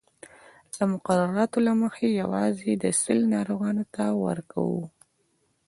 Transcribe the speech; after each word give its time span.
د 0.73 0.77
مقرراتو 0.91 1.57
له 1.67 1.73
مخې 1.81 2.07
یوازې 2.21 2.71
د 2.83 2.85
سِل 3.01 3.19
ناروغانو 3.35 3.83
ته 3.95 4.05
ورکوو. 4.25 4.83